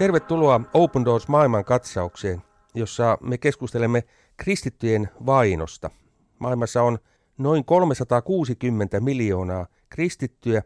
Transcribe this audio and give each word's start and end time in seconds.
Tervetuloa 0.00 0.60
Open 0.74 1.04
Doors 1.04 1.28
maailman 1.28 1.64
katsaukseen, 1.64 2.42
jossa 2.74 3.18
me 3.20 3.38
keskustelemme 3.38 4.04
kristittyjen 4.36 5.08
vainosta. 5.26 5.90
Maailmassa 6.38 6.82
on 6.82 6.98
noin 7.38 7.64
360 7.64 9.00
miljoonaa 9.00 9.66
kristittyjä, 9.88 10.62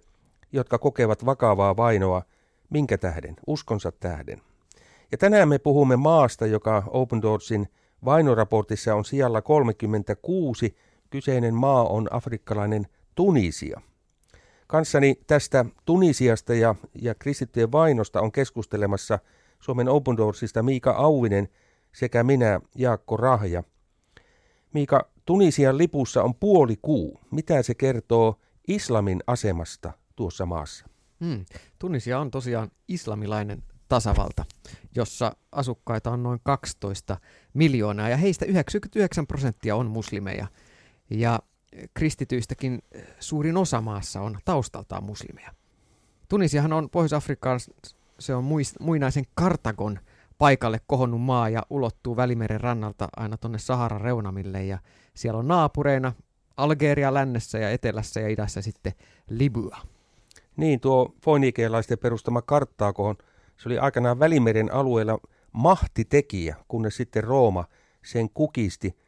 jotka 0.52 0.78
kokevat 0.78 1.26
vakavaa 1.26 1.76
vainoa 1.76 2.22
minkä 2.70 2.98
tähden, 2.98 3.36
uskonsa 3.46 3.92
tähden. 3.92 4.42
Ja 5.12 5.18
tänään 5.18 5.48
me 5.48 5.58
puhumme 5.58 5.96
maasta, 5.96 6.46
joka 6.46 6.82
Open 6.86 7.22
Doorsin 7.22 7.68
vainoraportissa 8.04 8.94
on 8.94 9.04
sijalla 9.04 9.42
36. 9.42 10.76
Kyseinen 11.10 11.54
maa 11.54 11.84
on 11.84 12.08
afrikkalainen 12.10 12.86
Tunisia. 13.14 13.80
Kanssani 14.66 15.14
tästä 15.26 15.64
Tunisiasta 15.84 16.54
ja, 16.54 16.74
ja 17.02 17.14
kristittyjen 17.14 17.72
vainosta 17.72 18.20
on 18.20 18.32
keskustelemassa 18.32 19.18
Suomen 19.60 19.88
Open 19.88 20.16
Doorsista 20.16 20.62
Miika 20.62 20.90
Auvinen 20.90 21.48
sekä 21.92 22.24
minä 22.24 22.60
Jaakko 22.74 23.16
Rahja. 23.16 23.62
Miika, 24.72 25.08
Tunisian 25.24 25.78
lipussa 25.78 26.22
on 26.22 26.34
puoli 26.34 26.76
kuu. 26.82 27.20
Mitä 27.30 27.62
se 27.62 27.74
kertoo 27.74 28.40
islamin 28.68 29.20
asemasta 29.26 29.92
tuossa 30.16 30.46
maassa? 30.46 30.86
Hmm. 31.24 31.44
Tunisia 31.78 32.18
on 32.18 32.30
tosiaan 32.30 32.70
islamilainen 32.88 33.62
tasavalta, 33.88 34.44
jossa 34.96 35.36
asukkaita 35.52 36.10
on 36.10 36.22
noin 36.22 36.40
12 36.42 37.16
miljoonaa 37.54 38.08
ja 38.08 38.16
heistä 38.16 38.44
99 38.44 39.26
prosenttia 39.26 39.76
on 39.76 39.86
muslimeja. 39.86 40.46
Ja 41.10 41.40
kristityistäkin 41.94 42.82
suurin 43.20 43.56
osa 43.56 43.80
maassa 43.80 44.20
on 44.20 44.38
taustaltaan 44.44 45.04
muslimeja. 45.04 45.50
Tunisiahan 46.28 46.72
on 46.72 46.90
Pohjois-Afrikkaan, 46.90 47.60
se 48.18 48.34
on 48.34 48.44
muinaisen 48.80 49.24
Kartagon 49.34 49.98
paikalle 50.38 50.80
kohonnut 50.86 51.20
maa 51.20 51.48
ja 51.48 51.62
ulottuu 51.70 52.16
Välimeren 52.16 52.60
rannalta 52.60 53.08
aina 53.16 53.36
tuonne 53.36 53.58
Saharan 53.58 54.00
reunamille 54.00 54.64
ja 54.64 54.78
siellä 55.14 55.38
on 55.38 55.48
naapureina 55.48 56.12
Algeria 56.56 57.14
lännessä 57.14 57.58
ja 57.58 57.70
etelässä 57.70 58.20
ja 58.20 58.28
idässä 58.28 58.62
sitten 58.62 58.92
Libya. 59.30 59.76
Niin, 60.56 60.80
tuo 60.80 61.14
foinikealaisten 61.24 61.98
perustama 61.98 62.42
Karttaakoon, 62.42 63.16
se 63.56 63.68
oli 63.68 63.78
aikanaan 63.78 64.18
Välimeren 64.18 64.72
alueella 64.72 65.18
mahtitekijä, 65.52 66.56
kunnes 66.68 66.96
sitten 66.96 67.24
Rooma 67.24 67.64
sen 68.04 68.30
kukisti– 68.30 68.96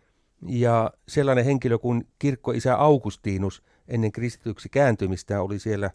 ja 0.48 0.90
sellainen 1.08 1.44
henkilö 1.44 1.78
kuin 1.78 2.08
kirkkoisä 2.18 2.76
Augustinus 2.76 3.62
ennen 3.88 4.12
kristityksi 4.12 4.68
kääntymistä 4.68 5.42
oli 5.42 5.58
siellä 5.58 5.90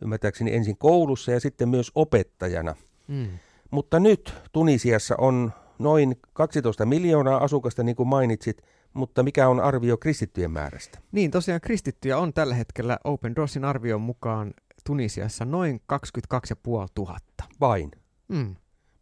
ymmärtääkseni 0.00 0.54
ensin 0.54 0.76
koulussa 0.76 1.32
ja 1.32 1.40
sitten 1.40 1.68
myös 1.68 1.92
opettajana. 1.94 2.74
Mm. 3.08 3.28
Mutta 3.70 4.00
nyt 4.00 4.34
Tunisiassa 4.52 5.14
on 5.18 5.52
noin 5.78 6.16
12 6.32 6.86
miljoonaa 6.86 7.44
asukasta, 7.44 7.82
niin 7.82 7.96
kuin 7.96 8.08
mainitsit, 8.08 8.62
mutta 8.94 9.22
mikä 9.22 9.48
on 9.48 9.60
arvio 9.60 9.96
kristittyjen 9.96 10.50
määrästä? 10.50 10.98
Niin, 11.12 11.30
tosiaan 11.30 11.60
kristittyjä 11.60 12.18
on 12.18 12.32
tällä 12.32 12.54
hetkellä 12.54 12.98
Open 13.04 13.36
Doorsin 13.36 13.64
arvion 13.64 14.00
mukaan 14.00 14.54
Tunisiassa 14.84 15.44
noin 15.44 15.80
22 15.86 16.54
500. 16.66 17.18
Vain? 17.60 17.90
Mm. 18.28 18.56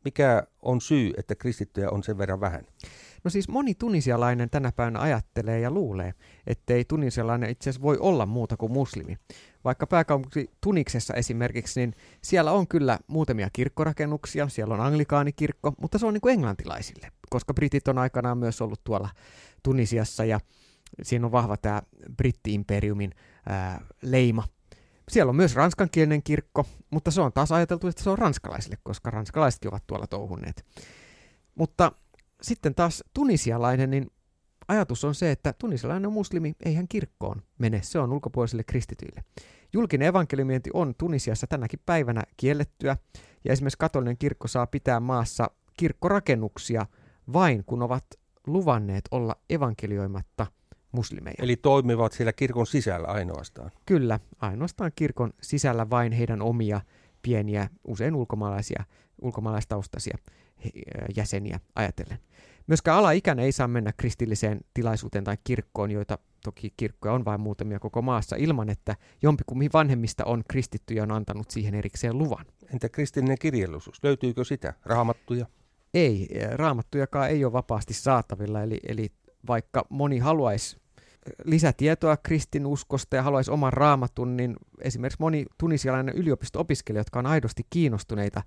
Mikä 0.05 0.43
on 0.63 0.81
syy, 0.81 1.13
että 1.17 1.35
kristittyjä 1.35 1.91
on 1.91 2.03
sen 2.03 2.19
verran 2.19 2.41
vähän? 2.41 2.65
No 3.25 3.31
siis 3.31 3.49
moni 3.49 3.75
tunisialainen 3.75 4.51
tänä 4.51 4.73
päivänä 4.73 5.01
ajattelee 5.01 5.61
ja 5.61 5.71
luulee, 5.71 6.15
ettei 6.47 6.85
tunisialainen 6.85 7.51
itse 7.51 7.71
asiassa 7.71 7.83
voi 7.83 7.99
olla 8.01 8.27
muuta 8.27 8.57
kuin 8.57 8.73
muslimi. 8.73 9.17
Vaikka 9.65 9.87
pääkaupunki 9.87 10.51
Tuniksessa 10.61 11.15
esimerkiksi, 11.15 11.81
niin 11.81 11.95
siellä 12.23 12.53
on 12.53 12.69
kyllä 12.69 12.99
muutamia 13.07 13.51
kirkkorakennuksia, 13.53 14.49
siellä 14.49 14.75
on 14.75 14.81
anglikaanikirkko, 14.81 15.75
mutta 15.81 15.99
se 15.99 16.07
on 16.07 16.15
niin 16.15 16.21
kuin 16.21 16.33
englantilaisille, 16.33 17.13
koska 17.31 17.55
britit 17.55 17.89
on 17.89 17.99
aikanaan 17.99 18.39
myös 18.39 18.61
ollut 18.61 18.85
tuolla 18.85 19.09
Tunisiassa 19.63 20.25
ja 20.25 20.41
siinä 21.03 21.27
on 21.27 21.33
vahva 21.33 21.57
tämä 21.57 21.83
britti-imperiumin 22.17 23.11
ää, 23.47 23.81
leima. 24.03 24.45
Siellä 25.09 25.31
on 25.31 25.37
myös 25.37 25.55
ranskankielinen 25.55 26.23
kirkko, 26.23 26.67
mutta 26.91 27.11
se 27.11 27.21
on 27.21 27.33
taas 27.33 27.53
ajateltu, 27.53 27.89
että 27.89 28.03
se 28.03 28.11
on 28.11 28.19
ranskalaisille, 28.19 28.77
koska 28.83 29.11
ranskalaisetkin 29.11 29.71
ovat 29.71 29.87
tuolla 29.87 30.07
touhunneet. 30.07 30.67
Mutta 31.55 31.93
sitten 32.43 32.75
taas 32.75 33.05
tunisialainen, 33.15 33.91
niin 33.91 34.11
ajatus 34.69 35.05
on 35.05 35.15
se, 35.15 35.31
että 35.31 35.53
tunisialainen 35.53 36.07
on 36.07 36.13
muslimi, 36.13 36.55
ei 36.65 36.75
hän 36.75 36.89
kirkkoon 36.89 37.43
mene, 37.59 37.81
se 37.83 37.99
on 37.99 38.13
ulkopuolisille 38.13 38.65
kristityille. 38.65 39.25
Julkinen 39.73 40.09
evankeliumenti 40.09 40.71
on 40.75 40.95
Tunisiassa 40.99 41.47
tänäkin 41.47 41.81
päivänä 41.87 42.23
kiellettyä, 42.37 42.97
ja 43.45 43.53
esimerkiksi 43.53 43.79
katolinen 43.79 44.19
kirkko 44.19 44.49
saa 44.49 44.67
pitää 44.67 45.01
maassa 45.01 45.51
kirkkorakennuksia 45.77 46.87
vain 47.33 47.65
kun 47.65 47.83
ovat 47.83 48.05
luvanneet 48.47 49.05
olla 49.11 49.37
evankelioimatta 49.51 50.47
muslimeja. 50.93 51.35
Eli 51.39 51.57
toimivat 51.57 52.13
siellä 52.13 52.33
kirkon 52.33 52.67
sisällä 52.67 53.09
ainoastaan? 53.09 53.71
Kyllä, 53.87 54.21
ainoastaan 54.39 54.93
kirkon 54.97 55.33
sisällä 55.43 55.91
vain 55.91 56.13
heidän 56.13 56.43
omia 56.43 56.81
pieniä, 57.23 57.69
usein 57.85 58.15
ulkomaalaisia, 58.15 58.85
ulkomaalaistaustaisia 59.23 60.19
jäseniä 61.17 61.61
ajatellen. 61.75 62.19
Myöskään 62.67 62.99
alaikäinen 62.99 63.45
ei 63.45 63.53
saa 63.53 63.69
mennä 63.69 63.93
kristilliseen 63.97 64.61
tilaisuuteen 64.75 65.25
tai 65.25 65.37
kirkkoon, 65.45 65.91
joita 65.91 66.19
toki 66.45 66.73
kirkkoja 66.77 67.15
on 67.15 67.25
vain 67.25 67.41
muutamia 67.41 67.79
koko 67.79 68.03
maassa, 68.03 68.37
ilman 68.37 68.71
että 68.71 68.97
jompikumpi 69.23 69.71
vanhemmista 69.73 70.25
on 70.25 70.43
kristitty 70.49 70.95
ja 70.95 71.03
on 71.03 71.13
antanut 71.13 71.51
siihen 71.51 71.75
erikseen 71.75 72.19
luvan. 72.19 72.47
Entä 72.73 72.89
kristillinen 72.89 73.39
kirjallisuus? 73.41 73.99
Löytyykö 74.03 74.45
sitä? 74.45 74.75
Raamattuja? 74.85 75.47
Ei, 75.95 76.29
raamattujakaan 76.53 77.31
ei 77.31 77.45
ole 77.45 77.53
vapaasti 77.53 77.95
saatavilla, 77.95 78.63
eli, 78.63 78.81
eli 78.89 79.13
vaikka 79.47 79.87
moni 79.89 80.19
haluaisi 80.19 80.82
lisätietoa 81.45 82.17
kristinuskosta 82.17 83.17
ja 83.17 83.23
haluaisi 83.23 83.51
oman 83.51 83.73
raamatun, 83.73 84.37
niin 84.37 84.57
esimerkiksi 84.81 85.21
moni 85.21 85.47
tunisialainen 85.59 86.15
yliopisto-opiskelija, 86.15 87.01
jotka 87.01 87.19
on 87.19 87.27
aidosti 87.27 87.67
kiinnostuneita 87.71 88.43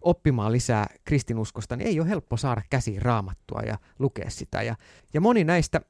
oppimaan 0.00 0.52
lisää 0.52 0.86
kristinuskosta, 1.04 1.76
niin 1.76 1.88
ei 1.88 2.00
ole 2.00 2.08
helppo 2.08 2.36
saada 2.36 2.62
käsiin 2.70 3.02
raamattua 3.02 3.60
ja 3.66 3.78
lukea 3.98 4.30
sitä. 4.30 4.62
Ja, 4.62 4.76
ja 5.14 5.20
moni 5.20 5.44
näistä 5.44 5.80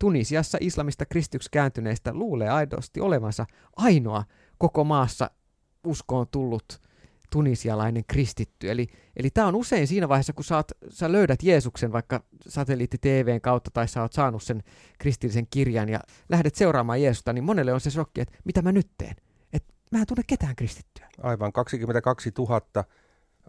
Tunisiassa 0.00 0.58
islamista 0.60 1.06
kristyksi 1.06 1.48
kääntyneistä 1.52 2.14
luulee 2.14 2.48
aidosti 2.48 3.00
olevansa 3.00 3.46
ainoa 3.76 4.24
koko 4.58 4.84
maassa 4.84 5.30
uskoon 5.84 6.26
tullut 6.30 6.80
tunisialainen 7.30 8.04
kristitty. 8.08 8.70
Eli, 8.70 8.86
eli 9.16 9.30
tämä 9.30 9.46
on 9.46 9.54
usein 9.54 9.86
siinä 9.86 10.08
vaiheessa, 10.08 10.32
kun 10.32 10.44
saat, 10.44 10.72
sä 10.88 11.12
löydät 11.12 11.42
Jeesuksen 11.42 11.92
vaikka 11.92 12.24
satelliitti-TVn 12.48 13.40
kautta 13.40 13.70
tai 13.70 13.88
sä 13.88 14.02
oot 14.02 14.12
saanut 14.12 14.42
sen 14.42 14.62
kristillisen 14.98 15.46
kirjan 15.50 15.88
ja 15.88 16.00
lähdet 16.28 16.54
seuraamaan 16.54 17.02
Jeesusta, 17.02 17.32
niin 17.32 17.44
monelle 17.44 17.72
on 17.72 17.80
se 17.80 17.90
shokki, 17.90 18.20
että 18.20 18.38
mitä 18.44 18.62
mä 18.62 18.72
nyt 18.72 18.90
teen? 18.98 19.16
Että 19.52 19.74
mä 19.90 19.98
en 19.98 20.06
tunne 20.06 20.22
ketään 20.26 20.56
kristittyä. 20.56 21.08
Aivan, 21.22 21.52
22 21.52 22.30
000 22.38 22.60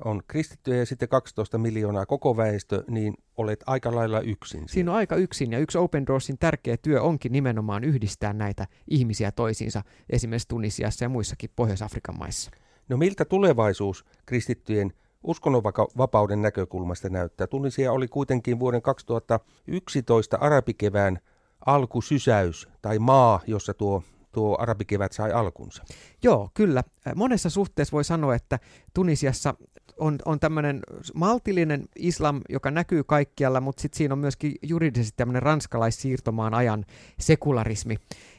on 0.06 0.22
kristittyjä 0.28 0.78
ja 0.78 0.86
sitten 0.86 1.10
12 1.10 1.58
miljoonaa 1.58 2.06
koko 2.06 2.38
väestö, 2.38 2.84
niin 2.88 3.14
olet 3.38 3.64
aika 3.66 3.96
lailla 3.96 4.20
yksin. 4.20 4.60
Siinä, 4.60 4.74
siinä 4.74 4.92
on 4.92 4.98
aika 4.98 5.16
yksin 5.16 5.52
ja 5.52 5.60
yksi 5.60 5.78
Open 5.78 6.08
Doorsin 6.08 6.38
tärkeä 6.38 6.78
työ 6.78 7.02
onkin 7.02 7.32
nimenomaan 7.32 7.84
yhdistää 7.84 8.34
näitä 8.34 8.68
ihmisiä 8.88 9.32
toisiinsa 9.32 9.84
esimerkiksi 10.10 10.48
Tunisiassa 10.48 11.06
ja 11.06 11.10
muissakin 11.10 11.50
Pohjois-Afrikan 11.56 12.18
maissa. 12.20 12.52
No 12.92 12.98
miltä 12.98 13.26
tulevaisuus 13.26 14.06
kristittyjen 14.26 14.94
uskonnonvapauden 15.24 16.42
näkökulmasta 16.42 17.10
näyttää? 17.10 17.48
Tunisia 17.48 17.92
oli 17.92 18.08
kuitenkin 18.08 18.60
vuoden 18.60 18.82
2011 18.82 20.38
arabikevään 20.38 21.20
alkusysäys 21.66 22.68
tai 22.82 23.00
maa, 23.00 23.40
jossa 23.48 23.74
tuo 23.74 24.04
tuo 24.32 24.58
arabikevät 24.60 25.12
sai 25.12 25.32
alkunsa. 25.32 25.84
Joo, 26.24 26.50
kyllä. 26.54 26.84
Monessa 27.16 27.50
suhteessa 27.50 27.92
voi 27.92 28.04
sanoa, 28.04 28.36
että 28.36 28.60
Tunisiassa 28.94 29.54
on, 29.98 30.20
on 30.26 30.40
tämmöinen 30.40 30.80
maltillinen 31.14 31.84
islam, 31.96 32.42
joka 32.50 32.72
näkyy 32.72 33.04
kaikkialla, 33.04 33.62
mutta 33.62 33.82
sitten 33.82 33.98
siinä 33.98 34.14
on 34.14 34.20
myöskin 34.20 34.56
juridisesti 34.62 35.14
tämmöinen 35.18 35.44
ranskalaissiirtomaan 35.44 36.54
ajan 36.54 36.86
sekularismi. 37.20 37.98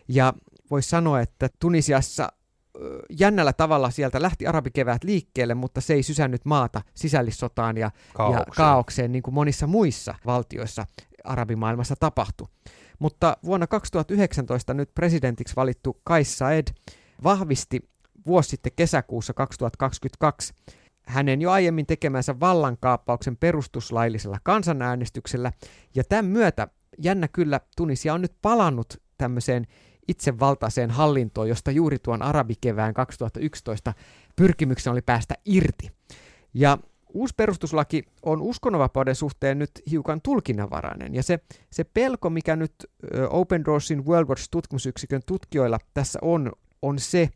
Ja 0.09 0.35
voisi 0.71 0.89
sanoa, 0.89 1.21
että 1.21 1.49
Tunisiassa 1.59 2.29
jännällä 3.11 3.53
tavalla 3.53 3.91
sieltä 3.91 4.23
lähti 4.23 4.47
arabikevät 4.47 5.05
liikkeelle, 5.05 5.55
mutta 5.55 5.81
se 5.81 5.95
ei 5.95 6.03
sysännyt 6.03 6.45
maata 6.45 6.83
sisällissotaan 6.95 7.77
ja 7.77 7.91
kaaukseen, 8.15 8.47
ja 8.47 8.53
kaaukseen 8.57 9.13
niin 9.13 9.23
kuin 9.23 9.35
monissa 9.35 9.67
muissa 9.67 10.15
valtioissa 10.27 10.87
arabimaailmassa 11.25 11.95
tapahtui. 12.01 12.49
Mutta 12.99 13.37
vuonna 13.45 13.67
2019 13.67 14.75
nyt 14.75 14.95
presidentiksi 14.95 15.57
valittu 15.57 16.01
Kais 16.05 16.39
Saed 16.39 16.67
vahvisti 17.25 17.81
vuosi 18.27 18.49
sitten 18.49 18.73
kesäkuussa 18.77 19.35
2022 19.35 20.55
hänen 21.07 21.43
jo 21.43 21.51
aiemmin 21.51 21.87
tekemänsä 21.87 22.41
vallankaappauksen 22.41 23.37
perustuslaillisella 23.37 24.39
kansanäänestyksellä, 24.43 25.53
ja 25.95 26.05
tämän 26.05 26.25
myötä 26.25 26.69
jännä 26.99 27.29
kyllä 27.29 27.61
Tunisia 27.77 28.15
on 28.15 28.23
nyt 28.23 28.35
palannut 28.43 29.03
tämmöiseen 29.19 29.67
itsevaltaiseen 30.09 30.91
hallintoon, 30.91 31.49
josta 31.49 31.71
juuri 31.71 31.99
tuon 31.99 32.23
arabikevään 32.23 32.95
2011 32.95 33.95
pyrkimyksen 34.37 34.93
oli 34.93 35.03
päästä 35.03 35.35
irti. 35.45 35.91
Ja 36.55 36.79
Uusi 37.15 37.35
perustuslaki 37.37 38.05
on 38.23 38.43
uskonnonvapauden 38.43 39.15
suhteen 39.15 39.59
nyt 39.59 39.71
hiukan 39.91 40.21
tulkinnanvarainen, 40.23 41.15
ja 41.15 41.23
se, 41.23 41.39
se 41.71 41.85
pelko, 41.85 42.31
mikä 42.31 42.57
nyt 42.57 42.75
Open 43.31 43.65
Doorsin 43.65 44.07
World 44.07 44.29
Watch 44.29 44.49
tutkimusyksikön 44.51 45.23
tutkijoilla 45.27 45.79
tässä 45.95 46.19
on, 46.23 46.53
on 46.83 46.99
se, 46.99 47.29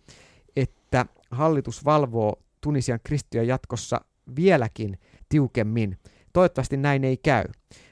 että 0.56 1.06
hallitus 1.30 1.84
valvoo 1.84 2.42
Tunisian 2.60 3.00
kristittyjä 3.04 3.42
jatkossa 3.42 4.00
vieläkin 4.36 4.98
tiukemmin. 5.28 5.98
Toivottavasti 6.32 6.76
näin 6.76 7.04
ei 7.04 7.16
käy. 7.16 7.44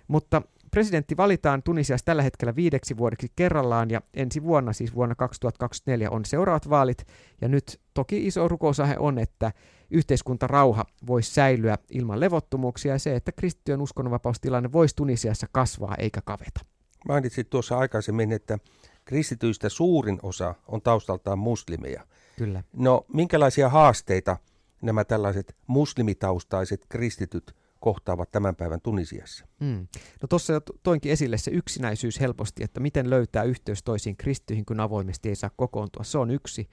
Mutta 0.08 0.42
presidentti 0.74 1.16
valitaan 1.16 1.62
Tunisiassa 1.62 2.04
tällä 2.04 2.22
hetkellä 2.22 2.56
viideksi 2.56 2.96
vuodeksi 2.96 3.32
kerrallaan 3.36 3.90
ja 3.90 4.00
ensi 4.14 4.42
vuonna, 4.42 4.72
siis 4.72 4.94
vuonna 4.94 5.14
2024, 5.14 6.10
on 6.10 6.24
seuraavat 6.24 6.70
vaalit. 6.70 7.06
Ja 7.40 7.48
nyt 7.48 7.80
toki 7.94 8.26
iso 8.26 8.48
rukousahe 8.48 8.96
on, 8.98 9.18
että 9.18 9.52
yhteiskuntarauha 9.90 10.84
voisi 11.06 11.34
säilyä 11.34 11.78
ilman 11.90 12.20
levottomuuksia 12.20 12.92
ja 12.92 12.98
se, 12.98 13.16
että 13.16 13.32
kristittyjen 13.32 13.80
uskonnonvapaustilanne 13.80 14.72
voisi 14.72 14.96
Tunisiassa 14.96 15.46
kasvaa 15.52 15.94
eikä 15.98 16.20
kaveta. 16.24 16.60
Mainitsit 17.08 17.50
tuossa 17.50 17.78
aikaisemmin, 17.78 18.32
että 18.32 18.58
kristityistä 19.04 19.68
suurin 19.68 20.18
osa 20.22 20.54
on 20.68 20.82
taustaltaan 20.82 21.38
muslimeja. 21.38 22.06
Kyllä. 22.36 22.62
No, 22.72 23.06
minkälaisia 23.12 23.68
haasteita 23.68 24.36
nämä 24.82 25.04
tällaiset 25.04 25.56
muslimitaustaiset 25.66 26.86
kristityt 26.88 27.54
kohtaavat 27.84 28.31
tämän 28.31 28.56
päivän 28.56 28.81
Tunisiassa. 28.81 29.46
Mm. 29.60 29.86
No 30.22 30.28
tuossa 30.28 30.52
jo 30.52 30.60
toinkin 30.82 31.12
esille 31.12 31.38
se 31.38 31.50
yksinäisyys 31.50 32.20
helposti, 32.20 32.64
että 32.64 32.81
miten 32.81 33.10
löytää 33.10 33.42
yhteys 33.42 33.82
toisiin 33.82 34.16
kristyihin, 34.16 34.64
kun 34.64 34.81
avoimesti 34.81 35.28
ei 35.28 35.36
saa 35.36 35.50
kokoontua. 35.56 36.04
Se 36.04 36.19
on 36.19 36.31
yksi. 36.31 36.69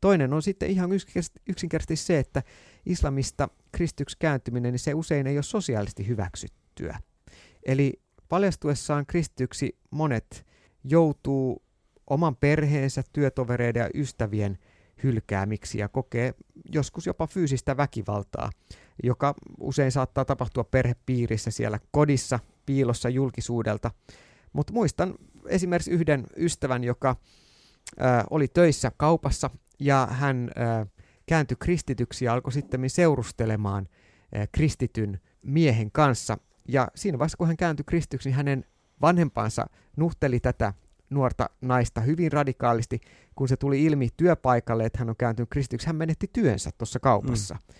Toinen 0.00 0.32
on 0.32 0.42
sitten 0.42 0.70
ihan 0.70 0.90
yksinkertaisesti 1.48 2.06
se, 2.06 2.18
että 2.18 2.42
islamista 2.86 3.48
kristyksi 3.72 4.16
kääntyminen, 4.18 4.72
niin 4.72 4.80
se 4.80 4.94
usein 4.94 5.26
ei 5.26 5.36
ole 5.36 5.42
sosiaalisesti 5.42 6.06
hyväksyttyä. 6.06 6.98
Eli 7.66 8.00
paljastuessaan 8.28 9.06
kristyksi 9.06 9.78
monet 9.90 10.46
joutuu 10.84 11.62
oman 12.10 12.36
perheensä, 12.36 13.02
työtovereiden 13.12 13.80
ja 13.80 13.90
ystävien 13.94 14.58
hylkäämiksi 15.02 15.78
ja 15.78 15.88
kokee 15.88 16.34
joskus 16.72 17.06
jopa 17.06 17.26
fyysistä 17.26 17.76
väkivaltaa 17.76 18.50
joka 19.02 19.34
usein 19.60 19.92
saattaa 19.92 20.24
tapahtua 20.24 20.64
perhepiirissä 20.64 21.50
siellä 21.50 21.80
kodissa, 21.90 22.38
piilossa 22.66 23.08
julkisuudelta. 23.08 23.90
Mutta 24.52 24.72
muistan 24.72 25.14
esimerkiksi 25.48 25.90
yhden 25.90 26.26
ystävän, 26.36 26.84
joka 26.84 27.16
ää, 27.98 28.24
oli 28.30 28.48
töissä 28.48 28.92
kaupassa 28.96 29.50
ja 29.80 30.08
hän 30.10 30.50
ää, 30.56 30.86
kääntyi 31.26 31.56
kristityksi 31.60 32.24
ja 32.24 32.32
alkoi 32.32 32.52
sitten 32.52 32.90
seurustelemaan 32.90 33.88
ää, 34.34 34.46
kristityn 34.52 35.20
miehen 35.42 35.90
kanssa. 35.90 36.38
Ja 36.68 36.88
siinä 36.94 37.18
vaiheessa, 37.18 37.38
kun 37.38 37.46
hän 37.46 37.56
kääntyi 37.56 37.84
kristityksi, 37.84 38.28
niin 38.28 38.36
hänen 38.36 38.64
vanhempansa 39.00 39.66
nuhteli 39.96 40.40
tätä 40.40 40.74
nuorta 41.10 41.50
naista 41.60 42.00
hyvin 42.00 42.32
radikaalisti, 42.32 43.00
kun 43.34 43.48
se 43.48 43.56
tuli 43.56 43.84
ilmi 43.84 44.08
työpaikalle, 44.16 44.84
että 44.84 44.98
hän 44.98 45.10
on 45.10 45.16
kääntynyt 45.18 45.50
kristityksi, 45.50 45.86
hän 45.86 45.96
menetti 45.96 46.30
työnsä 46.32 46.70
tuossa 46.78 47.00
kaupassa. 47.00 47.54
Mm. 47.54 47.74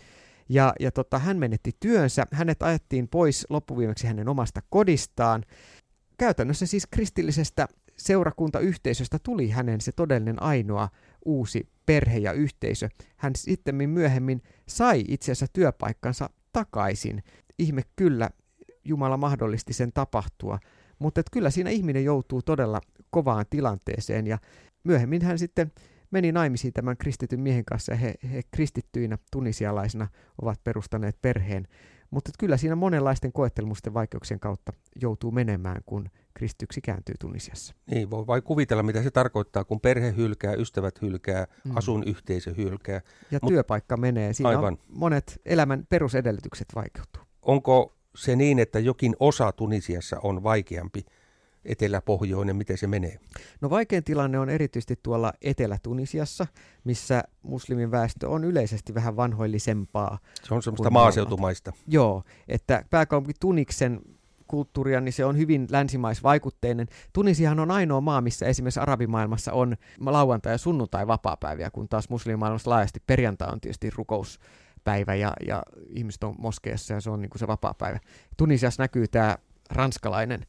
Ja, 0.48 0.72
ja 0.80 0.92
tota, 0.92 1.18
hän 1.18 1.36
menetti 1.36 1.70
työnsä, 1.80 2.26
hänet 2.32 2.62
ajettiin 2.62 3.08
pois 3.08 3.46
loppuviimeksi 3.50 4.06
hänen 4.06 4.28
omasta 4.28 4.60
kodistaan. 4.70 5.44
Käytännössä 6.18 6.66
siis 6.66 6.86
kristillisestä 6.86 7.68
seurakuntayhteisöstä 7.96 9.18
tuli 9.22 9.50
hänen 9.50 9.80
se 9.80 9.92
todellinen 9.92 10.42
ainoa 10.42 10.88
uusi 11.24 11.68
perhe 11.86 12.18
ja 12.18 12.32
yhteisö. 12.32 12.88
Hän 13.16 13.32
sitten 13.36 13.74
myöhemmin 13.74 14.42
sai 14.68 15.04
itse 15.08 15.32
asiassa 15.32 15.46
työpaikkansa 15.52 16.30
takaisin. 16.52 17.22
Ihme 17.58 17.82
kyllä, 17.96 18.30
Jumala 18.84 19.16
mahdollisti 19.16 19.72
sen 19.72 19.92
tapahtua. 19.92 20.58
Mutta 20.98 21.22
kyllä 21.32 21.50
siinä 21.50 21.70
ihminen 21.70 22.04
joutuu 22.04 22.42
todella 22.42 22.80
kovaan 23.16 23.46
tilanteeseen 23.50 24.26
ja 24.26 24.38
myöhemmin 24.84 25.22
hän 25.22 25.38
sitten 25.38 25.72
meni 26.10 26.32
naimisiin 26.32 26.72
tämän 26.72 26.96
kristityn 26.96 27.40
miehen 27.40 27.64
kanssa 27.64 27.92
ja 27.92 27.96
he, 27.96 28.14
he 28.32 28.42
kristittyinä 28.50 29.18
tunisialaisina 29.32 30.08
ovat 30.42 30.64
perustaneet 30.64 31.16
perheen. 31.22 31.68
Mutta 32.10 32.30
kyllä 32.38 32.56
siinä 32.56 32.76
monenlaisten 32.76 33.32
koettelmusten 33.32 33.94
vaikeuksien 33.94 34.40
kautta 34.40 34.72
joutuu 35.02 35.30
menemään, 35.30 35.82
kun 35.86 36.08
kristyksi 36.34 36.80
kääntyy 36.80 37.14
Tunisiassa. 37.20 37.74
Niin, 37.90 38.10
voi 38.10 38.26
vain 38.26 38.42
kuvitella, 38.42 38.82
mitä 38.82 39.02
se 39.02 39.10
tarkoittaa, 39.10 39.64
kun 39.64 39.80
perhe 39.80 40.14
hylkää, 40.16 40.54
ystävät 40.54 41.02
hylkää, 41.02 41.46
mm. 41.64 41.76
asun 41.76 42.04
yhteisö 42.06 42.54
hylkää. 42.56 43.00
Ja 43.30 43.38
Mut, 43.42 43.48
työpaikka 43.48 43.96
menee. 43.96 44.32
Siinä 44.32 44.48
aivan. 44.48 44.64
on 44.64 44.78
monet 44.88 45.40
elämän 45.44 45.86
perusedellytykset 45.88 46.68
vaikeutuu. 46.74 47.22
Onko 47.42 47.96
se 48.16 48.36
niin, 48.36 48.58
että 48.58 48.78
jokin 48.78 49.16
osa 49.20 49.52
Tunisiassa 49.52 50.20
on 50.22 50.42
vaikeampi 50.42 51.04
eteläpohjoinen, 51.66 52.56
miten 52.56 52.78
se 52.78 52.86
menee? 52.86 53.18
No 53.60 53.70
vaikein 53.70 54.04
tilanne 54.04 54.38
on 54.38 54.48
erityisesti 54.48 54.98
tuolla 55.02 55.32
Etelä-Tunisiassa, 55.42 56.46
missä 56.84 57.24
muslimin 57.42 57.90
väestö 57.90 58.28
on 58.28 58.44
yleisesti 58.44 58.94
vähän 58.94 59.16
vanhoillisempaa. 59.16 60.18
Se 60.42 60.54
on 60.54 60.62
semmoista 60.62 60.90
maaseutumaista. 60.90 61.70
Maailmat. 61.70 61.92
Joo, 61.94 62.22
että 62.48 62.84
pääkaupunki 62.90 63.34
Tuniksen 63.40 64.00
kulttuuria, 64.46 65.00
niin 65.00 65.12
se 65.12 65.24
on 65.24 65.38
hyvin 65.38 65.66
länsimaisvaikutteinen. 65.70 66.86
Tunisiahan 67.12 67.60
on 67.60 67.70
ainoa 67.70 68.00
maa, 68.00 68.20
missä 68.20 68.46
esimerkiksi 68.46 68.80
arabimaailmassa 68.80 69.52
on 69.52 69.76
lauantai- 70.00 70.52
ja 70.52 70.58
sunnuntai 70.58 71.06
vapaa-päiviä, 71.06 71.70
kun 71.70 71.88
taas 71.88 72.08
muslimimaailmassa 72.08 72.70
laajasti 72.70 73.02
perjantai 73.06 73.48
on 73.52 73.60
tietysti 73.60 73.90
rukouspäivä 73.90 75.14
ja, 75.14 75.32
ja 75.46 75.62
ihmiset 75.88 76.24
on 76.24 76.34
moskeessa 76.38 76.94
ja 76.94 77.00
se 77.00 77.10
on 77.10 77.22
niin 77.22 77.30
kuin 77.30 77.40
se 77.40 77.46
vapaa-päivä. 77.46 77.98
Tunisiassa 78.36 78.82
näkyy 78.82 79.08
tämä 79.08 79.38
ranskalainen 79.70 80.40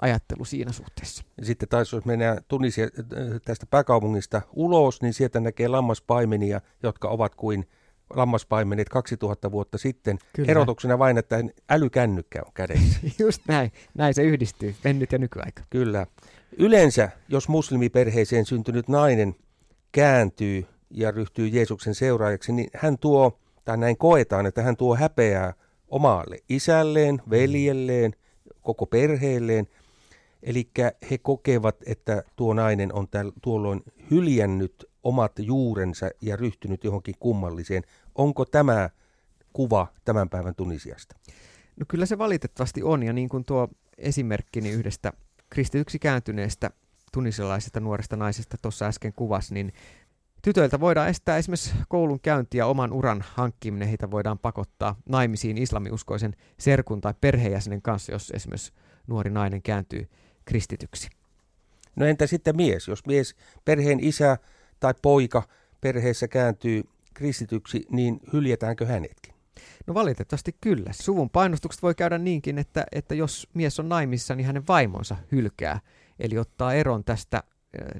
ajattelu 0.00 0.44
siinä 0.44 0.72
suhteessa. 0.72 1.24
Ja 1.38 1.46
sitten 1.46 1.68
taas 1.68 1.92
jos 1.92 2.04
mennään 2.04 2.38
Tunisia 2.48 2.84
äh, 2.84 3.40
tästä 3.44 3.66
pääkaupungista 3.66 4.42
ulos, 4.52 5.02
niin 5.02 5.14
sieltä 5.14 5.40
näkee 5.40 5.68
lammaspaimenia, 5.68 6.60
jotka 6.82 7.08
ovat 7.08 7.34
kuin 7.34 7.66
lammaspaimenet 8.10 8.88
2000 8.88 9.52
vuotta 9.52 9.78
sitten. 9.78 10.18
Kyllä. 10.32 10.50
Erotuksena 10.50 10.98
vain, 10.98 11.18
että 11.18 11.44
älykännykkä 11.70 12.42
on 12.46 12.52
kädessä. 12.54 13.00
Just 13.24 13.42
näin, 13.48 13.72
näin 13.94 14.14
se 14.14 14.22
yhdistyy, 14.22 14.74
mennyt 14.84 15.12
ja 15.12 15.18
nykyaika. 15.18 15.62
Kyllä. 15.70 16.06
Yleensä, 16.58 17.10
jos 17.28 17.48
muslimiperheeseen 17.48 18.46
syntynyt 18.46 18.88
nainen 18.88 19.34
kääntyy 19.92 20.66
ja 20.90 21.10
ryhtyy 21.10 21.48
Jeesuksen 21.48 21.94
seuraajaksi, 21.94 22.52
niin 22.52 22.70
hän 22.76 22.98
tuo, 22.98 23.38
tai 23.64 23.76
näin 23.76 23.96
koetaan, 23.96 24.46
että 24.46 24.62
hän 24.62 24.76
tuo 24.76 24.96
häpeää 24.96 25.54
omalle 25.88 26.38
isälleen, 26.48 27.22
veljelleen, 27.30 28.12
koko 28.62 28.86
perheelleen– 28.86 29.66
Eli 30.42 30.70
he 31.10 31.18
kokevat, 31.18 31.76
että 31.86 32.22
tuo 32.36 32.54
nainen 32.54 32.94
on 32.94 33.08
täl, 33.08 33.32
tuolloin 33.42 33.82
hyljännyt 34.10 34.90
omat 35.02 35.32
juurensa 35.38 36.10
ja 36.22 36.36
ryhtynyt 36.36 36.84
johonkin 36.84 37.14
kummalliseen. 37.20 37.82
Onko 38.14 38.44
tämä 38.44 38.90
kuva 39.52 39.86
tämän 40.04 40.28
päivän 40.28 40.54
Tunisiasta? 40.54 41.16
No 41.76 41.86
kyllä 41.88 42.06
se 42.06 42.18
valitettavasti 42.18 42.82
on, 42.82 43.02
ja 43.02 43.12
niin 43.12 43.28
kuin 43.28 43.44
tuo 43.44 43.68
esimerkkini 43.98 44.70
yhdestä 44.70 45.12
kristityksi 45.50 45.98
kääntyneestä 45.98 46.70
tunisialaisesta 47.12 47.80
nuoresta 47.80 48.16
naisesta 48.16 48.56
tuossa 48.62 48.86
äsken 48.86 49.12
kuvasi, 49.12 49.54
niin 49.54 49.72
tytöiltä 50.42 50.80
voidaan 50.80 51.08
estää 51.08 51.36
esimerkiksi 51.36 51.74
koulun 51.88 52.20
käynti 52.20 52.58
ja 52.58 52.66
oman 52.66 52.92
uran 52.92 53.24
hankkiminen. 53.34 53.88
Heitä 53.88 54.10
voidaan 54.10 54.38
pakottaa 54.38 54.96
naimisiin 55.08 55.58
islamiuskoisen 55.58 56.36
serkun 56.58 57.00
tai 57.00 57.14
perheenjäsenen 57.20 57.82
kanssa, 57.82 58.12
jos 58.12 58.30
esimerkiksi 58.34 58.72
nuori 59.06 59.30
nainen 59.30 59.62
kääntyy 59.62 60.08
kristityksi. 60.50 61.08
No 61.96 62.06
entä 62.06 62.26
sitten 62.26 62.56
mies? 62.56 62.88
Jos 62.88 63.06
mies, 63.06 63.34
perheen 63.64 64.00
isä 64.00 64.38
tai 64.80 64.94
poika 65.02 65.42
perheessä 65.80 66.28
kääntyy 66.28 66.82
kristityksi, 67.14 67.86
niin 67.90 68.20
hyljetäänkö 68.32 68.86
hänetkin? 68.86 69.34
No 69.86 69.94
valitettavasti 69.94 70.56
kyllä. 70.60 70.90
Suvun 70.92 71.30
painostukset 71.30 71.82
voi 71.82 71.94
käydä 71.94 72.18
niinkin, 72.18 72.58
että, 72.58 72.86
että 72.92 73.14
jos 73.14 73.48
mies 73.54 73.80
on 73.80 73.88
naimissa, 73.88 74.34
niin 74.34 74.46
hänen 74.46 74.66
vaimonsa 74.68 75.16
hylkää, 75.32 75.80
eli 76.18 76.38
ottaa 76.38 76.74
eron 76.74 77.04
tästä 77.04 77.42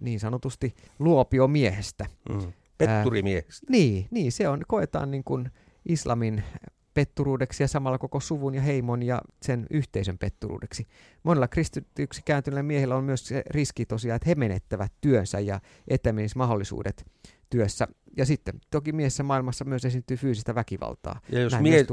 niin 0.00 0.21
sanotusti 0.21 0.75
luopiomiehestä. 0.99 2.07
Mm. 2.28 2.52
Petturimiehestä. 2.78 3.66
Ää, 3.66 3.71
niin, 3.71 4.07
niin, 4.11 4.33
se 4.33 4.49
on, 4.49 4.62
koetaan 4.69 5.11
niin 5.11 5.25
kuin 5.25 5.50
islamin 5.88 6.45
petturuudeksi 6.94 7.62
ja 7.62 7.68
samalla 7.68 7.99
koko 7.99 8.20
suvun 8.20 8.54
ja 8.54 8.62
heimon 8.62 9.02
ja 9.02 9.23
sen 9.42 9.66
yhteisön 9.70 10.18
petturuudeksi. 10.18 10.87
Monella 11.23 11.49
kristityksi 11.49 12.23
kääntyneillä 12.25 12.62
miehillä 12.62 12.97
on 12.97 13.04
myös 13.04 13.26
se 13.26 13.42
riski 13.50 13.87
tosiaan, 13.87 14.16
että 14.16 14.28
he 14.28 14.35
menettävät 14.35 14.92
työnsä 15.00 15.40
ja 15.40 15.61
etämismahdollisuudet 15.88 17.04
työssä. 17.50 17.88
Ja 18.16 18.26
sitten 18.26 18.54
toki 18.70 18.92
miessä 18.92 19.23
maailmassa 19.23 19.64
myös 19.64 19.85
esiintyy 19.85 20.16
fyysistä 20.16 20.54
väkivaltaa. 20.54 21.20
Ja 21.28 21.40
jos 21.40 21.52
mie- 21.61 21.87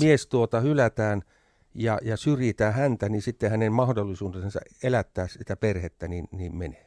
mies 0.00 0.26
tuota 0.26 0.60
hylätään 0.60 1.22
ja, 1.74 1.98
ja 2.02 2.16
syrjitään 2.16 2.74
häntä, 2.74 3.08
niin 3.08 3.22
sitten 3.22 3.50
hänen 3.50 3.72
mahdollisuutensa 3.72 4.60
elättää 4.82 5.28
sitä 5.28 5.56
perhettä 5.56 6.08
niin, 6.08 6.28
niin 6.32 6.56
menee. 6.56 6.86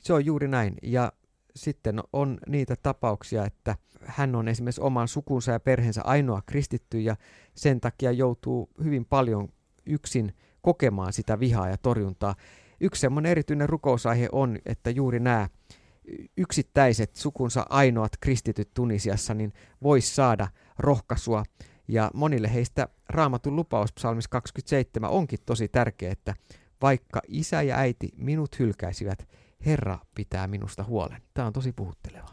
Se 0.00 0.12
on 0.12 0.24
juuri 0.26 0.48
näin. 0.48 0.74
Ja 0.82 1.12
sitten 1.56 2.00
on 2.12 2.38
niitä 2.46 2.76
tapauksia, 2.82 3.44
että 3.44 3.76
hän 4.04 4.34
on 4.34 4.48
esimerkiksi 4.48 4.80
oman 4.80 5.08
sukunsa 5.08 5.52
ja 5.52 5.60
perheensä 5.60 6.02
ainoa 6.04 6.42
kristitty 6.46 7.00
ja 7.00 7.16
sen 7.54 7.80
takia 7.80 8.12
joutuu 8.12 8.70
hyvin 8.84 9.04
paljon 9.04 9.48
yksin 9.86 10.34
kokemaan 10.62 11.12
sitä 11.12 11.40
vihaa 11.40 11.68
ja 11.68 11.76
torjuntaa. 11.78 12.34
Yksi 12.80 13.00
semmoinen 13.00 13.32
erityinen 13.32 13.68
rukousaihe 13.68 14.28
on, 14.32 14.58
että 14.66 14.90
juuri 14.90 15.20
nämä 15.20 15.48
yksittäiset 16.36 17.16
sukunsa 17.16 17.66
ainoat 17.68 18.12
kristityt 18.20 18.70
Tunisiassa 18.74 19.34
niin 19.34 19.52
voisi 19.82 20.14
saada 20.14 20.48
rohkaisua. 20.78 21.44
Ja 21.88 22.10
monille 22.14 22.54
heistä 22.54 22.88
raamatun 23.08 23.56
lupaus 23.56 23.92
psalmis 23.92 24.28
27 24.28 25.10
onkin 25.10 25.38
tosi 25.46 25.68
tärkeä, 25.68 26.12
että 26.12 26.34
vaikka 26.82 27.20
isä 27.28 27.62
ja 27.62 27.76
äiti 27.76 28.08
minut 28.16 28.58
hylkäisivät, 28.58 29.28
Herra 29.66 29.98
pitää 30.14 30.46
minusta 30.46 30.84
huolen. 30.84 31.22
Tämä 31.34 31.46
on 31.46 31.52
tosi 31.52 31.72
puhutteleva. 31.72 32.28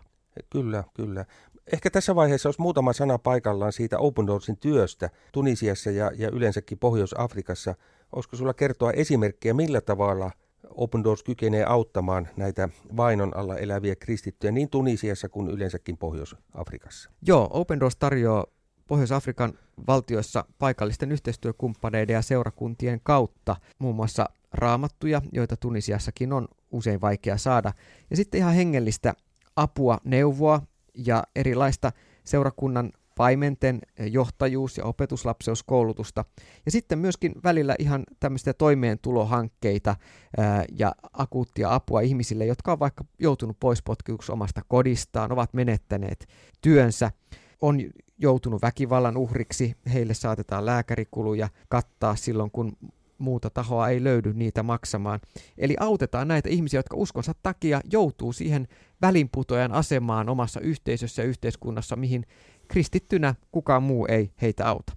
Kyllä, 0.49 0.83
kyllä. 0.93 1.25
Ehkä 1.73 1.89
tässä 1.89 2.15
vaiheessa 2.15 2.49
olisi 2.49 2.61
muutama 2.61 2.93
sana 2.93 3.17
paikallaan 3.17 3.73
siitä 3.73 3.99
Open 3.99 4.27
Doorsin 4.27 4.57
työstä 4.57 5.09
Tunisiassa 5.31 5.91
ja, 5.91 6.11
ja 6.15 6.29
yleensäkin 6.29 6.79
Pohjois-Afrikassa. 6.79 7.75
Olisiko 8.11 8.35
sulla 8.35 8.53
kertoa 8.53 8.91
esimerkkejä, 8.91 9.53
millä 9.53 9.81
tavalla 9.81 10.31
Open 10.69 11.03
Doors 11.03 11.23
kykenee 11.23 11.65
auttamaan 11.65 12.27
näitä 12.37 12.69
vainon 12.97 13.37
alla 13.37 13.57
eläviä 13.57 13.95
kristittyjä 13.95 14.51
niin 14.51 14.69
Tunisiassa 14.69 15.29
kuin 15.29 15.47
yleensäkin 15.47 15.97
Pohjois-Afrikassa? 15.97 17.09
Joo, 17.21 17.49
Open 17.53 17.79
Doors 17.79 17.95
tarjoaa 17.95 18.45
Pohjois-Afrikan 18.87 19.53
valtioissa 19.87 20.45
paikallisten 20.59 21.11
yhteistyökumppaneiden 21.11 22.13
ja 22.13 22.21
seurakuntien 22.21 22.99
kautta 23.03 23.55
muun 23.79 23.95
muassa 23.95 24.29
raamattuja, 24.53 25.21
joita 25.31 25.57
Tunisiassakin 25.57 26.33
on 26.33 26.47
usein 26.71 27.01
vaikea 27.01 27.37
saada, 27.37 27.73
ja 28.09 28.15
sitten 28.15 28.37
ihan 28.37 28.53
hengellistä 28.53 29.13
apua, 29.55 29.97
neuvoa 30.03 30.61
ja 30.93 31.23
erilaista 31.35 31.91
seurakunnan 32.23 32.91
paimenten 33.15 33.81
johtajuus- 33.99 34.77
ja 34.77 34.85
opetuslapseuskoulutusta. 34.85 36.25
Ja 36.65 36.71
sitten 36.71 36.99
myöskin 36.99 37.33
välillä 37.43 37.75
ihan 37.79 38.03
tämmöistä 38.19 38.53
toimeentulohankkeita 38.53 39.95
ää, 40.37 40.65
ja 40.77 40.95
akuuttia 41.13 41.73
apua 41.73 42.01
ihmisille, 42.01 42.45
jotka 42.45 42.71
on 42.71 42.79
vaikka 42.79 43.03
joutunut 43.19 43.57
pois 43.59 43.81
potkituksi 43.81 44.31
omasta 44.31 44.61
kodistaan, 44.67 45.31
ovat 45.31 45.53
menettäneet 45.53 46.27
työnsä, 46.61 47.11
on 47.61 47.79
joutunut 48.17 48.61
väkivallan 48.61 49.17
uhriksi, 49.17 49.75
heille 49.93 50.13
saatetaan 50.13 50.65
lääkärikuluja 50.65 51.49
kattaa 51.69 52.15
silloin, 52.15 52.51
kun 52.51 52.77
muuta 53.23 53.49
tahoa 53.49 53.89
ei 53.89 54.03
löydy 54.03 54.33
niitä 54.33 54.63
maksamaan. 54.63 55.19
Eli 55.57 55.75
autetaan 55.79 56.27
näitä 56.27 56.49
ihmisiä, 56.49 56.79
jotka 56.79 56.97
uskonsa 56.97 57.33
takia 57.43 57.81
joutuu 57.91 58.33
siihen 58.33 58.67
välinputojan 59.01 59.71
asemaan 59.71 60.29
omassa 60.29 60.59
yhteisössä 60.59 61.21
ja 61.21 61.27
yhteiskunnassa, 61.27 61.95
mihin 61.95 62.25
kristittynä 62.67 63.35
kukaan 63.51 63.83
muu 63.83 64.05
ei 64.09 64.33
heitä 64.41 64.67
auta. 64.67 64.93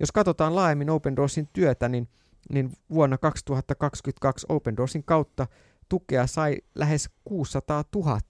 Jos 0.00 0.12
katsotaan 0.12 0.54
laajemmin 0.54 0.90
Open 0.90 1.16
Doorsin 1.16 1.48
työtä, 1.52 1.88
niin, 1.88 2.08
niin 2.52 2.72
vuonna 2.90 3.18
2022 3.18 4.46
Open 4.48 4.76
Doorsin 4.76 5.04
kautta 5.04 5.46
tukea 5.88 6.26
sai 6.26 6.56
lähes 6.74 7.10
600 7.24 7.84
000 7.94 8.20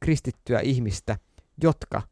kristittyä 0.00 0.60
ihmistä, 0.60 1.16
jotka 1.62 2.02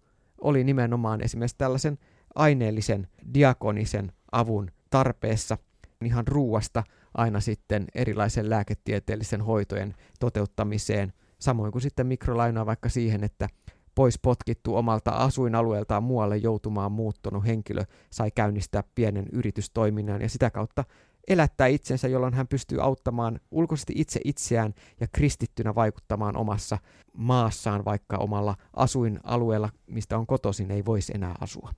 oli 0.40 0.64
nimenomaan 0.64 1.20
esimerkiksi 1.20 1.58
tällaisen 1.58 1.98
aineellisen 2.34 3.08
diakonisen 3.34 4.12
avun 4.32 4.70
tarpeessa 4.90 5.58
ihan 6.06 6.26
ruuasta 6.26 6.84
aina 7.14 7.40
sitten 7.40 7.84
erilaisen 7.94 8.50
lääketieteellisen 8.50 9.42
hoitojen 9.42 9.94
toteuttamiseen, 10.20 11.12
samoin 11.38 11.72
kuin 11.72 11.82
sitten 11.82 12.06
mikrolainaa 12.06 12.66
vaikka 12.66 12.88
siihen, 12.88 13.24
että 13.24 13.48
pois 13.94 14.18
potkittu 14.18 14.76
omalta 14.76 15.10
asuinalueeltaan 15.10 16.02
muualle 16.02 16.36
joutumaan 16.36 16.92
muuttunut 16.92 17.46
henkilö 17.46 17.84
sai 18.10 18.30
käynnistää 18.30 18.82
pienen 18.94 19.26
yritystoiminnan 19.32 20.22
ja 20.22 20.28
sitä 20.28 20.50
kautta 20.50 20.84
elättää 21.28 21.66
itsensä, 21.66 22.08
jolloin 22.08 22.34
hän 22.34 22.48
pystyy 22.48 22.82
auttamaan 22.82 23.40
ulkoisesti 23.50 23.92
itse 23.96 24.20
itseään 24.24 24.74
ja 25.00 25.06
kristittynä 25.12 25.74
vaikuttamaan 25.74 26.36
omassa 26.36 26.78
maassaan, 27.16 27.84
vaikka 27.84 28.16
omalla 28.16 28.54
asuinalueella, 28.76 29.68
mistä 29.86 30.18
on 30.18 30.26
kotoisin, 30.26 30.70
ei 30.70 30.84
voisi 30.84 31.12
enää 31.14 31.34
asua. 31.40 31.70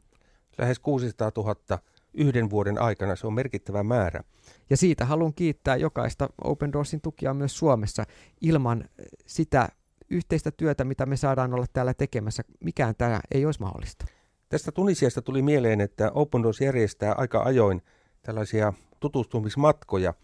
Lähes 0.58 0.78
600 0.78 1.30
000 1.36 1.78
yhden 2.14 2.50
vuoden 2.50 2.80
aikana, 2.80 3.16
se 3.16 3.26
on 3.26 3.34
merkittävä 3.34 3.82
määrä. 3.82 4.24
Ja 4.70 4.76
siitä 4.76 5.04
haluan 5.04 5.34
kiittää 5.34 5.76
jokaista 5.76 6.28
Open 6.44 6.72
Doorsin 6.72 7.00
tukia 7.00 7.34
myös 7.34 7.58
Suomessa. 7.58 8.04
Ilman 8.40 8.84
sitä 9.26 9.68
yhteistä 10.10 10.50
työtä, 10.50 10.84
mitä 10.84 11.06
me 11.06 11.16
saadaan 11.16 11.54
olla 11.54 11.66
täällä 11.72 11.94
tekemässä, 11.94 12.42
mikään 12.60 12.94
tämä 12.98 13.20
ei 13.30 13.46
olisi 13.46 13.60
mahdollista. 13.60 14.04
Tästä 14.48 14.72
Tunisiasta 14.72 15.22
tuli 15.22 15.42
mieleen, 15.42 15.80
että 15.80 16.10
Open 16.14 16.42
Doors 16.42 16.60
järjestää 16.60 17.12
aika 17.12 17.42
ajoin 17.42 17.82
tällaisia 18.22 18.72
tutustumismatkoja 19.00 20.14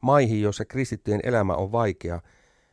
maihin, 0.00 0.42
joissa 0.42 0.64
kristittyjen 0.64 1.20
elämä 1.22 1.54
on 1.54 1.72
vaikea. 1.72 2.20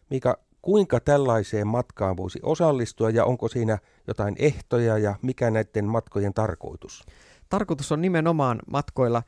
Mikä, 0.09 0.37
kuinka 0.61 0.99
tällaiseen 0.99 1.67
matkaan 1.67 2.17
voisi 2.17 2.39
osallistua 2.43 3.09
ja 3.09 3.25
onko 3.25 3.47
siinä 3.47 3.77
jotain 4.07 4.35
ehtoja 4.39 4.97
ja 4.97 5.15
mikä 5.21 5.51
näiden 5.51 5.85
matkojen 5.85 6.33
tarkoitus? 6.33 7.05
Tarkoitus 7.49 7.91
on 7.91 8.01
nimenomaan 8.01 8.59
matkoilla 8.71 9.23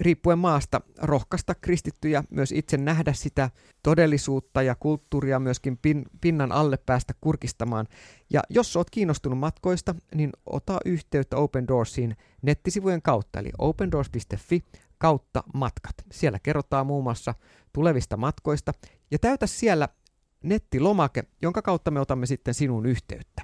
riippuen 0.00 0.38
maasta 0.38 0.80
rohkaista 1.02 1.54
kristittyjä 1.54 2.24
myös 2.30 2.52
itse 2.52 2.76
nähdä 2.76 3.12
sitä 3.12 3.50
todellisuutta 3.82 4.62
ja 4.62 4.74
kulttuuria 4.74 5.38
myöskin 5.38 5.78
pin, 5.78 6.04
pinnan 6.20 6.52
alle 6.52 6.76
päästä 6.76 7.14
kurkistamaan. 7.20 7.86
Ja 8.30 8.42
jos 8.50 8.76
olet 8.76 8.90
kiinnostunut 8.90 9.38
matkoista, 9.38 9.94
niin 10.14 10.30
ota 10.46 10.78
yhteyttä 10.84 11.36
Open 11.36 11.68
Doorsiin 11.68 12.16
nettisivujen 12.42 13.02
kautta, 13.02 13.38
eli 13.38 13.50
opendoors.fi 13.58 14.64
kautta 14.98 15.44
matkat. 15.54 15.94
Siellä 16.12 16.38
kerrotaan 16.38 16.86
muun 16.86 17.04
muassa 17.04 17.34
tulevista 17.72 18.16
matkoista 18.16 18.72
ja 19.10 19.18
täytä 19.18 19.46
siellä 19.46 19.88
nettilomake, 20.42 21.24
jonka 21.42 21.62
kautta 21.62 21.90
me 21.90 22.00
otamme 22.00 22.26
sitten 22.26 22.54
sinun 22.54 22.86
yhteyttä. 22.86 23.42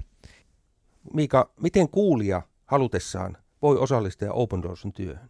Mika, 1.13 1.53
miten 1.61 1.89
kuulija 1.89 2.41
halutessaan 2.65 3.37
voi 3.63 3.77
osallistua 3.77 4.31
Open 4.31 4.63
Doorsin 4.63 4.93
työhön? 4.93 5.29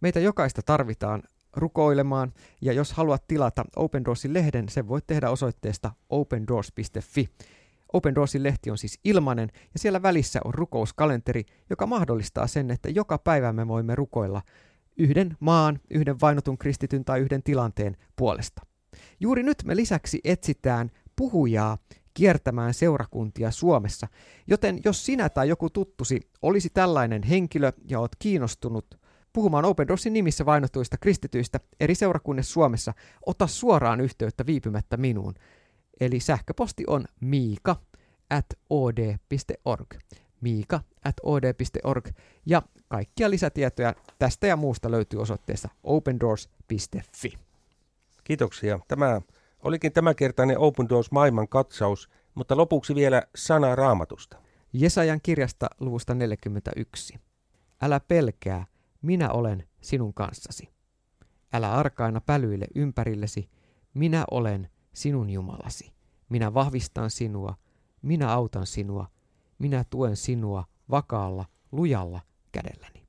Meitä 0.00 0.20
jokaista 0.20 0.62
tarvitaan 0.62 1.22
rukoilemaan, 1.56 2.32
ja 2.60 2.72
jos 2.72 2.92
haluat 2.92 3.24
tilata 3.28 3.64
Open 3.76 4.04
Doorsin 4.04 4.34
lehden, 4.34 4.68
sen 4.68 4.88
voit 4.88 5.06
tehdä 5.06 5.30
osoitteesta 5.30 5.92
opendoors.fi. 6.08 7.28
Open 7.92 8.14
Doorsin 8.14 8.42
lehti 8.42 8.70
on 8.70 8.78
siis 8.78 9.00
ilmainen, 9.04 9.48
ja 9.54 9.78
siellä 9.78 10.02
välissä 10.02 10.40
on 10.44 10.54
rukouskalenteri, 10.54 11.44
joka 11.70 11.86
mahdollistaa 11.86 12.46
sen, 12.46 12.70
että 12.70 12.88
joka 12.90 13.18
päivä 13.18 13.52
me 13.52 13.68
voimme 13.68 13.94
rukoilla 13.94 14.42
yhden 14.96 15.36
maan, 15.40 15.80
yhden 15.90 16.20
vainotun 16.20 16.58
kristityn 16.58 17.04
tai 17.04 17.20
yhden 17.20 17.42
tilanteen 17.42 17.96
puolesta. 18.16 18.62
Juuri 19.20 19.42
nyt 19.42 19.62
me 19.64 19.76
lisäksi 19.76 20.20
etsitään 20.24 20.90
puhujaa 21.16 21.78
kiertämään 22.14 22.74
seurakuntia 22.74 23.50
Suomessa, 23.50 24.08
joten 24.46 24.80
jos 24.84 25.06
sinä 25.06 25.28
tai 25.28 25.48
joku 25.48 25.70
tuttusi 25.70 26.20
olisi 26.42 26.70
tällainen 26.70 27.22
henkilö 27.22 27.72
ja 27.88 28.00
olet 28.00 28.16
kiinnostunut 28.18 29.02
puhumaan 29.32 29.64
Open 29.64 29.88
Doorsin 29.88 30.12
nimissä 30.12 30.46
vainotuista 30.46 30.96
kristityistä 30.98 31.60
eri 31.80 31.94
seurakunnissa 31.94 32.52
Suomessa, 32.52 32.92
ota 33.26 33.46
suoraan 33.46 34.00
yhteyttä 34.00 34.46
viipymättä 34.46 34.96
minuun. 34.96 35.34
Eli 36.00 36.20
sähköposti 36.20 36.84
on 36.86 37.04
miika 37.20 37.76
at 38.30 38.46
od.org. 38.70 39.94
Miika 40.40 40.80
at 41.04 41.16
od.org. 41.22 42.08
Ja 42.46 42.62
kaikkia 42.88 43.30
lisätietoja 43.30 43.94
tästä 44.18 44.46
ja 44.46 44.56
muusta 44.56 44.90
löytyy 44.90 45.20
osoitteessa 45.20 45.68
opendoors.fi. 45.84 47.32
Kiitoksia. 48.24 48.78
Tämä 48.88 49.20
olikin 49.62 49.92
tämänkertainen 49.92 50.58
Open 50.58 50.88
Doors 50.88 51.10
maailman 51.10 51.48
katsaus, 51.48 52.10
mutta 52.34 52.56
lopuksi 52.56 52.94
vielä 52.94 53.22
sana 53.36 53.74
raamatusta. 53.74 54.36
Jesajan 54.72 55.20
kirjasta 55.22 55.66
luvusta 55.80 56.14
41. 56.14 57.14
Älä 57.82 58.00
pelkää, 58.00 58.66
minä 59.02 59.30
olen 59.30 59.68
sinun 59.80 60.14
kanssasi. 60.14 60.68
Älä 61.52 61.72
arkaina 61.72 62.20
pälyille 62.20 62.66
ympärillesi, 62.74 63.48
minä 63.94 64.24
olen 64.30 64.68
sinun 64.92 65.30
Jumalasi. 65.30 65.92
Minä 66.28 66.54
vahvistan 66.54 67.10
sinua, 67.10 67.54
minä 68.02 68.32
autan 68.32 68.66
sinua, 68.66 69.06
minä 69.58 69.84
tuen 69.90 70.16
sinua 70.16 70.64
vakaalla, 70.90 71.44
lujalla 71.72 72.20
kädelläni. 72.52 73.01